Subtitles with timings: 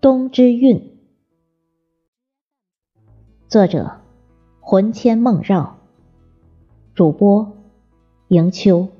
[0.00, 0.98] 冬之韵，
[3.48, 4.00] 作者：
[4.60, 5.78] 魂牵梦绕，
[6.94, 7.56] 主播：
[8.28, 8.95] 迎秋。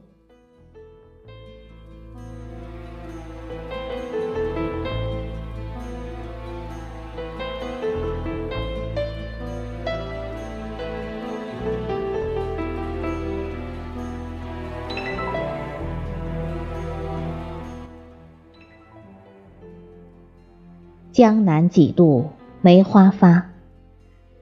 [21.17, 22.29] 江南几度
[22.61, 23.49] 梅花发，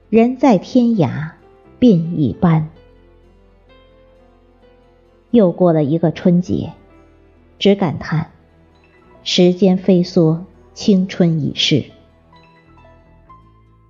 [0.09, 1.29] 人在天涯
[1.79, 2.67] 鬓已斑。
[5.31, 6.73] 又过了一个春节，
[7.59, 8.29] 只感叹
[9.23, 10.41] 时间飞梭，
[10.73, 11.85] 青春已逝。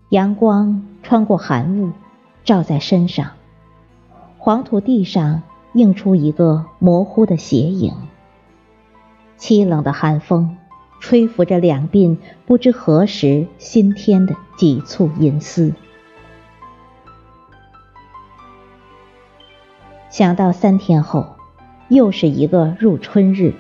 [0.10, 1.90] 阳光穿过寒雾，
[2.44, 3.32] 照在身上，
[4.38, 5.42] 黄土地上
[5.74, 7.96] 映出一个模糊的斜影。
[9.40, 10.56] 凄冷的寒风。
[11.00, 15.72] 吹拂着两鬓不知何时新添的几簇银丝，
[20.10, 21.36] 想到三天后
[21.90, 23.54] 又是一个入春日，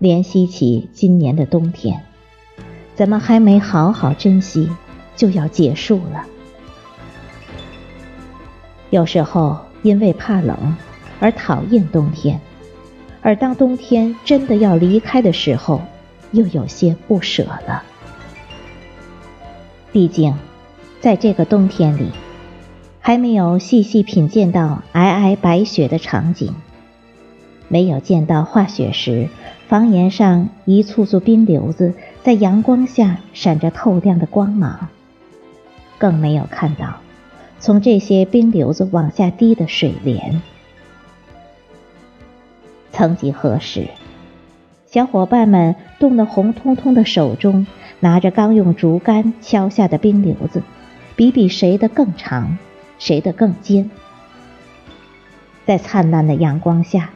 [0.00, 2.02] 怜惜起今年的冬天，
[2.94, 4.70] 怎么还没好好珍惜
[5.14, 6.24] 就要结束了？
[8.88, 10.74] 有时候因为怕冷
[11.20, 12.40] 而讨厌冬天，
[13.20, 15.82] 而当冬天真的要离开的时候。
[16.32, 17.82] 又有些不舍了。
[19.92, 20.34] 毕竟，
[21.00, 22.10] 在这个冬天里，
[23.00, 26.54] 还没有细细品鉴到皑皑白雪的场景，
[27.68, 29.28] 没有见到化雪时
[29.66, 34.88] 房檐上一簇簇冰瘤子在阳光下闪着透亮的光芒，
[35.96, 37.00] 更没有看到
[37.58, 40.42] 从这些冰瘤子往下滴的水莲。
[42.92, 43.88] 曾几何时。
[44.90, 47.66] 小伙伴们冻得红彤彤的手中，
[48.00, 50.62] 拿着刚用竹竿敲下的冰瘤子，
[51.14, 52.56] 比比谁的更长，
[52.98, 53.90] 谁的更尖。
[55.66, 57.10] 在灿烂的阳光下，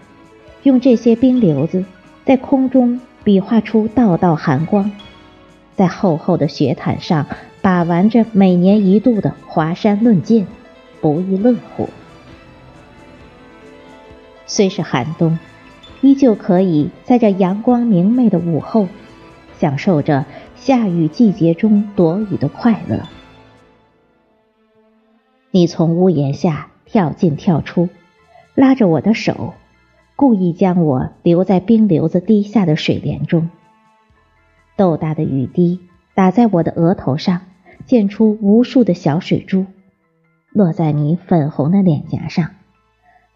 [0.65, 1.87] 用这些冰瘤子
[2.27, 4.93] 在空中比划出道道寒光，
[5.75, 7.27] 在厚厚的雪毯上
[7.63, 10.47] 把玩着每年一度的华山论剑，
[11.01, 11.89] 不亦乐乎。
[14.47, 15.39] 虽是寒冬。
[16.03, 18.89] 依旧可以在这阳光明媚的午后，
[19.59, 20.27] 享受着
[20.57, 23.09] 下雨季节中躲雨的快乐。
[25.53, 27.89] 你从屋檐下跳进跳出，
[28.55, 29.55] 拉着我的手，
[30.17, 33.49] 故意将我留在冰流子滴下的水帘中。
[34.77, 35.81] 豆大的雨滴
[36.15, 37.43] 打在我的额头上，
[37.87, 39.67] 溅出无数的小水珠，
[40.51, 42.51] 落在你粉红的脸颊上。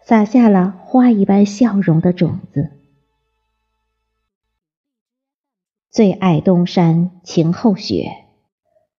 [0.07, 2.71] 撒下了花一般笑容的种子。
[5.91, 8.23] 最爱东山晴后雪，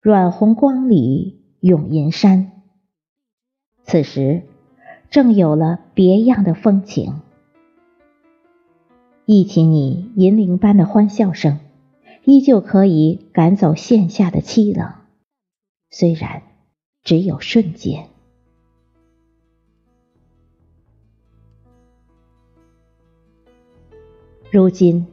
[0.02, 2.52] 软红光里涌银山。
[3.86, 4.44] 此时
[5.10, 7.22] 正有了别样的风情。
[9.24, 11.62] 忆起你银铃般的欢笑声，
[12.26, 14.94] 依旧可以赶走线下的凄冷，
[15.90, 16.44] 虽然
[17.02, 18.10] 只有瞬间。
[24.58, 25.06] 如今，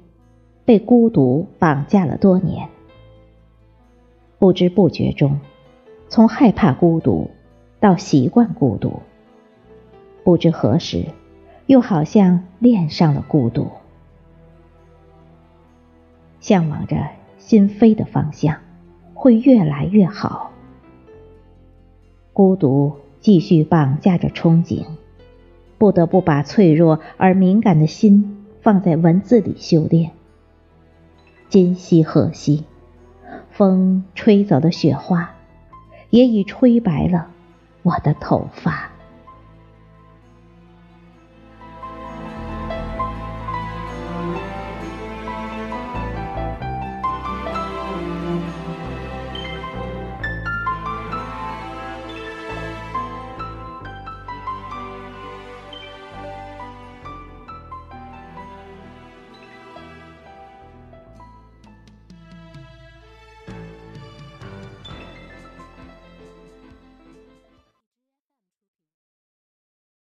[0.65, 2.71] 被孤独绑架了多年，
[4.39, 5.39] 不知不觉中，
[6.09, 7.31] 从害怕孤独
[7.79, 9.03] 到习惯孤独，
[10.25, 11.05] 不知何时，
[11.67, 13.69] 又好像恋上了孤独，
[16.41, 16.97] 向往着
[17.37, 18.57] 心飞的方向
[19.13, 20.53] 会越来越好。
[22.33, 24.87] 孤独继续绑架着憧憬，
[25.77, 28.34] 不得不把脆弱而敏感的心。
[28.65, 30.13] 放在文字里修炼。
[31.51, 32.65] 今夕何夕？
[33.51, 35.35] 风吹走的雪花，
[36.09, 37.29] 也已吹白了
[37.83, 38.91] 我的头发。